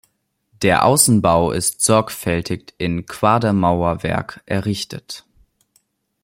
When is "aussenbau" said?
0.83-1.51